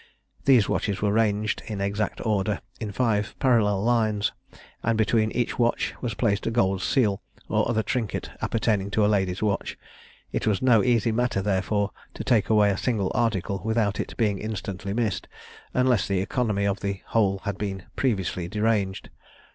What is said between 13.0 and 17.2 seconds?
article without its being instantly missed, unless the economy of the